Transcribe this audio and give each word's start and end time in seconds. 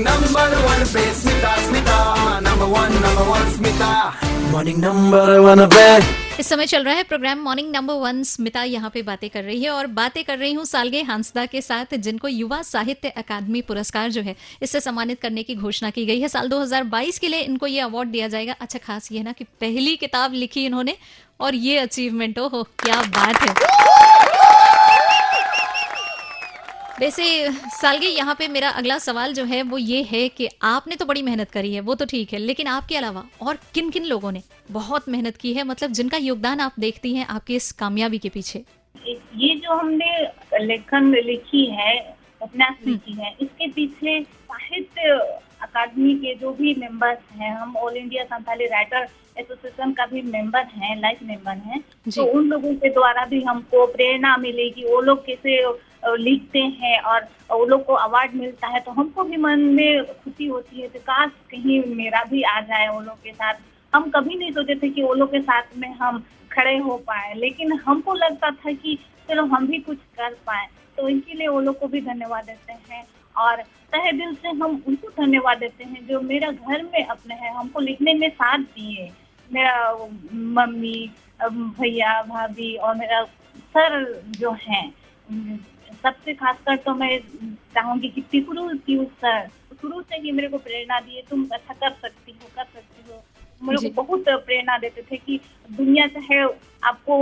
Number 0.00 0.54
one 0.56 0.82
number 2.42 3.22
one 3.22 3.50
Smita 3.50 3.90
morning 4.50 4.78
number 4.78 5.38
one 5.38 5.66
पे 5.66 5.84
इस 6.40 6.46
समय 6.46 6.66
चल 6.66 6.84
रहा 6.84 6.94
है 6.94 7.02
program 7.02 7.38
morning 7.38 7.70
number 7.70 7.94
one 7.94 8.22
Smita 8.22 8.62
यहाँ 8.64 8.90
पे 8.90 9.02
बातें 9.02 9.28
कर 9.30 9.42
रही 9.44 9.62
है 9.62 9.70
और 9.70 9.86
बातें 9.86 10.22
कर 10.24 10.38
रही 10.38 10.52
हूँ 10.52 10.64
सालगे 10.64 11.02
हांसदा 11.02 11.44
के 11.46 11.60
साथ, 11.62 11.94
जिनको 11.96 12.28
युवा 12.28 12.62
साहित्य 12.62 13.08
अकादमी 13.08 13.60
पुरस्कार 13.62 14.10
जो 14.10 14.22
है, 14.22 14.36
इससे 14.62 14.80
सम्मानित 14.80 15.20
करने 15.20 15.42
की 15.42 15.54
घोषणा 15.54 15.90
की 15.90 16.06
गई 16.06 16.20
है। 16.20 16.28
साल 16.28 16.48
2022 16.48 17.18
के 17.18 17.28
लिए 17.28 17.40
इनको 17.40 17.66
ये 17.66 17.80
अवार्ड 17.80 18.08
दिया 18.08 18.28
जाएगा। 18.28 18.54
अच्छा 18.60 18.78
खास 18.78 19.12
ये 19.12 19.22
ना 19.22 19.32
कि 19.32 19.44
पहली 19.60 19.96
किताब 19.96 20.34
लिखी 20.34 20.64
इन्होंने 20.66 20.96
और 21.40 21.54
ये 21.54 21.78
अचीवमेंट 21.78 22.38
हो 22.38 22.62
क्या 22.78 23.02
बात 23.18 23.42
है। 23.42 23.99
वैसे 27.00 27.24
सालगे 27.72 28.06
यहाँ 28.06 28.34
पे 28.34 28.46
मेरा 28.48 28.70
अगला 28.70 28.96
सवाल 28.98 29.32
जो 29.32 29.44
है 29.44 29.62
वो 29.62 29.78
ये 29.78 30.02
है 30.02 30.28
कि 30.28 30.48
आपने 30.62 30.96
तो 30.96 31.04
बड़ी 31.04 31.22
मेहनत 31.22 31.50
करी 31.50 31.72
है 31.74 31.80
वो 31.80 31.94
तो 31.94 32.04
ठीक 32.04 32.32
है 32.32 32.38
लेकिन 32.38 32.66
आपके 32.66 32.96
अलावा 32.96 33.24
और 33.42 33.58
किन 33.74 33.88
किन 33.90 34.04
लोगों 34.04 34.32
ने 34.32 34.42
बहुत 34.70 35.08
मेहनत 35.08 35.36
की 35.36 35.52
है 35.54 35.64
मतलब 35.64 35.92
जिनका 35.92 36.16
योगदान 36.18 36.60
आप 36.60 36.74
देखती 36.80 37.14
हैं 37.14 37.26
आपकी 37.28 37.56
इस 37.56 37.70
कामयाबी 37.74 38.18
के 38.18 38.28
पीछे? 38.28 38.64
ये 39.36 39.54
जो 39.56 39.74
हमने 39.74 40.12
लेखन 40.60 41.14
लिखी 41.16 41.64
है 41.72 41.98
उपन्यास 42.42 42.86
लिखी 42.86 43.12
है 43.12 43.34
इसके 43.40 43.70
पीछे 43.70 44.20
साहित्य 44.22 45.18
अकादमी 45.62 46.14
के 46.16 46.34
जो 46.34 46.52
भी 46.52 46.74
मेंबर्स 46.78 47.36
हैं 47.38 47.56
हम 47.56 47.76
all 47.76 47.96
India 47.96 48.24
Santhali 48.26 48.66
writer 48.68 49.08
association 49.38 49.92
का 49.92 50.06
भी 50.06 50.22
मेंबर 50.22 50.64
हैं 50.76 51.00
लाइफ 51.00 51.22
मेंबर 51.24 51.68
हैं 51.68 51.84
तो 52.06 52.24
उन 52.30 52.48
लोगों 52.48 52.74
के 52.74 52.88
द्वारा 52.90 53.24
भी 53.26 53.42
हमको 53.42 53.86
प्रेरणा 53.86 54.36
मिलेगी 54.36 54.84
वो 54.84 55.00
लोग 55.00 55.26
कैसे 55.26 55.62
लिखते 56.02 56.58
हैं 56.58 57.00
और 57.00 57.28
वो 57.50 57.64
लोग 57.66 57.84
को 57.86 57.94
अवार्ड 57.94 58.34
मिलता 58.34 58.66
है 58.66 58.80
तो 58.80 58.90
हमको 58.92 59.24
भी 59.24 59.36
मन 59.36 59.60
में 59.74 60.04
खुशी 60.14 60.46
होती 60.46 60.80
है 60.80 60.88
तो 60.88 60.98
काश 61.00 61.30
कहीं 61.50 61.82
मेरा 61.96 62.22
भी 62.24 62.42
आ 62.42 62.60
जाए 62.60 62.88
वो 62.88 63.00
लोग 63.00 63.22
के 63.22 63.32
साथ। 63.32 63.54
हम 63.92 64.10
कभी 64.10 64.34
नहीं 64.34 64.52
सोचे 64.52 64.74
थे 64.74 64.88
कि 64.90 65.02
वो 65.02 65.14
लोग 65.14 65.30
के 65.30 65.40
साथ 65.40 65.76
में 65.76 65.88
हम 65.94 66.22
खड़े 66.52 66.76
हो 66.78 66.96
पाए, 67.06 67.32
लेकिन 67.34 67.72
हमको 67.78 68.14
लगता 68.14 68.50
था 68.50 68.72
कि 68.72 68.98
चलो 69.28 69.44
हम 69.46 69.66
भी 69.66 69.78
कुछ 69.80 69.98
कर 70.16 70.34
पाए। 70.46 70.66
तो 70.98 71.08
इनके 71.08 71.34
लिए 71.34 71.48
वो 71.48 71.60
लोग 71.60 71.78
को 71.78 71.86
भी 71.88 72.00
धन्यवाद 72.00 72.44
देते 72.44 72.72
हैं 72.72 73.04
और 73.36 73.62
तहे 73.92 74.12
दिल 74.12 74.34
से 74.34 74.48
हम 74.48 74.82
उनको 74.88 75.08
धन्यवाद 75.16 75.58
देते 75.58 75.84
हैं 75.84 76.06
जो 76.06 76.20
मेरा 76.22 76.50
घर 76.50 76.82
में 76.84 77.04
अपने 77.04 77.34
हैं, 77.34 77.52
हमको 77.54 77.80
लिखने 77.80 78.14
में 78.14 78.28
साथ 78.30 78.58
दिए। 78.58 79.10
मेरा 79.48 80.08
मम्मी 80.34 81.10
भैया, 81.40 82.22
भाभी 82.22 82.74
और 82.76 82.94
मेरा 82.96 83.22
सर 83.74 84.22
जो 84.38 84.50
हैं 84.62 84.92
सबसे 86.02 86.34
खासकर 86.34 86.76
तो 86.76 86.94
मैं 86.94 87.18
चाहूँगी 87.74 88.08
कि 88.08 88.20
पिपरू 88.20 88.68
की 88.86 89.04
सर 89.04 89.48
शुरू 89.80 90.00
से 90.02 90.16
ही 90.16 90.32
मेरे 90.32 90.48
को 90.48 90.58
प्रेरणा 90.58 91.00
दी 91.00 91.16
है 91.16 91.22
तुम 91.30 91.46
अच्छा 91.52 91.74
कर 91.74 91.90
सकती 91.90 92.32
हो 92.32 92.48
कर 92.56 92.64
सकती 92.64 93.12
हो। 93.12 93.22
मेरे 93.62 93.90
को 93.90 94.02
बहुत 94.02 94.24
प्रेरणा 94.28 94.78
देते 94.78 95.02
थे 95.02 95.16
कि 95.16 95.40
दुनिया 95.70 96.06
चाहे 96.06 96.42
आपको 96.84 97.16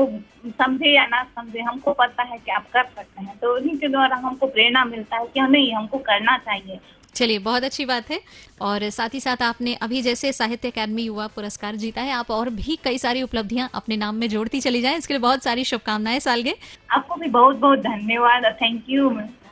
समझे 0.46 0.90
या 0.90 1.06
ना 1.06 1.22
समझे 1.36 1.60
हमको 1.60 1.92
पता 1.92 2.22
है 2.22 2.38
कि 2.38 2.50
आप 2.50 2.70
कर 2.70 2.84
सकते 2.84 3.24
हैं। 3.24 3.38
तो 3.38 3.54
उन्हीं 3.54 3.76
के 3.78 3.88
द्वारा 3.88 4.16
हमको 4.16 4.46
प्रेरणा 4.46 4.84
मिलता 4.84 5.16
है 5.16 5.26
कि 5.26 5.40
हमें 5.40 5.72
हमको 5.72 5.98
करना 5.98 6.36
चाहिए। 6.38 6.80
चलिए 7.19 7.38
बहुत 7.41 7.64
अच्छी 7.64 7.84
बात 7.84 8.11
है। 8.11 8.20
और 8.61 8.88
साथ 8.91 9.14
ही 9.14 9.20
साथ 9.20 9.42
आपने 9.42 9.74
अभी 9.83 10.02
जैसे 10.02 10.33
साहित्य 10.33 10.70
अकादमी 10.70 11.02
युवा 11.02 11.27
पुरस्कार 11.28 11.77
जीता 11.77 12.02
है 12.02 12.12
आप 12.12 12.30
और 12.30 12.50
भी 12.52 12.78
कई 12.84 12.98
सारी 12.98 13.22
उपलब्धियाँ 13.22 13.69
अपने 13.75 13.97
नाम 13.97 14.14
में 14.14 14.28
जोड़ती 14.28 14.60
चली 14.60 14.83
जाएँ। 14.83 14.98
इसके 14.98 15.14
लिए 15.14 15.20
बहुत 15.20 15.44
सारी 15.44 15.64
शुभकामनाएँ 15.64 16.20
सालगे। 16.20 16.55
आपको 16.91 17.14
भी 17.14 17.28
बहुत 17.30 17.56
बहुत 17.56 17.78
धन्यवाद 17.80 18.44
thank 18.62 18.84
you 18.88 19.10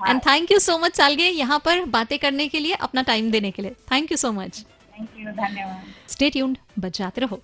and 0.09 0.21
thank 0.21 0.53
you 0.53 0.59
so 0.61 0.79
much 0.79 0.97
सालगे 0.97 1.25
यहाँ 1.25 1.59
पर 1.65 1.85
बातें 1.91 2.19
करने 2.19 2.49
के 2.49 2.59
लिए 2.61 2.75
अपना 2.81 3.03
टाइम 3.03 3.31
देने 3.31 3.51
के 3.51 3.63
लिए। 3.63 3.75
Thank 3.93 4.13
you 4.13 4.17
so 4.17 4.33
much 4.33 4.65
thank 4.95 5.09
you 5.19 5.33
धन्यवाद। 5.33 5.83
स्टे 6.09 6.31
ट्यून्ड 6.31 6.59
बचाते 6.79 7.21
रहो। 7.21 7.41